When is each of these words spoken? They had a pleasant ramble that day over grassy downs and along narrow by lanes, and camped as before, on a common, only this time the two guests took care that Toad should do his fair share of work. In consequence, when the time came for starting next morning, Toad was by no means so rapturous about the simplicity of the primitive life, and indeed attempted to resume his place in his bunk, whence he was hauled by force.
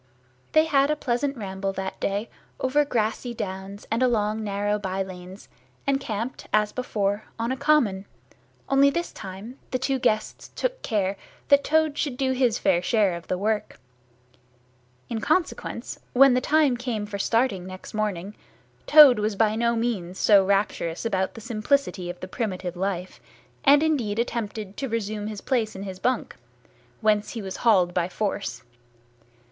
They 0.53 0.65
had 0.65 0.89
a 0.89 0.95
pleasant 0.95 1.37
ramble 1.37 1.73
that 1.73 1.99
day 1.99 2.27
over 2.59 2.83
grassy 2.85 3.35
downs 3.35 3.85
and 3.91 4.01
along 4.01 4.43
narrow 4.43 4.79
by 4.79 5.03
lanes, 5.03 5.47
and 5.85 5.99
camped 5.99 6.47
as 6.51 6.71
before, 6.71 7.25
on 7.37 7.51
a 7.51 7.55
common, 7.55 8.05
only 8.67 8.89
this 8.89 9.11
time 9.13 9.59
the 9.69 9.77
two 9.77 9.99
guests 9.99 10.49
took 10.55 10.81
care 10.81 11.17
that 11.49 11.63
Toad 11.63 11.99
should 11.99 12.17
do 12.17 12.31
his 12.31 12.57
fair 12.57 12.81
share 12.81 13.13
of 13.15 13.29
work. 13.29 13.79
In 15.07 15.21
consequence, 15.21 15.99
when 16.13 16.33
the 16.33 16.41
time 16.41 16.77
came 16.77 17.05
for 17.05 17.19
starting 17.19 17.67
next 17.67 17.93
morning, 17.93 18.33
Toad 18.87 19.19
was 19.19 19.35
by 19.35 19.55
no 19.55 19.75
means 19.75 20.17
so 20.17 20.43
rapturous 20.43 21.05
about 21.05 21.35
the 21.35 21.41
simplicity 21.41 22.09
of 22.09 22.19
the 22.21 22.27
primitive 22.27 22.75
life, 22.75 23.19
and 23.63 23.83
indeed 23.83 24.17
attempted 24.17 24.77
to 24.77 24.89
resume 24.89 25.27
his 25.27 25.41
place 25.41 25.75
in 25.75 25.83
his 25.83 25.99
bunk, 25.99 26.37
whence 27.01 27.33
he 27.33 27.41
was 27.43 27.57
hauled 27.57 27.93
by 27.93 28.09
force. 28.09 28.63